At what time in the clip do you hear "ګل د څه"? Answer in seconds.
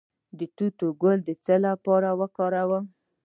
1.01-1.55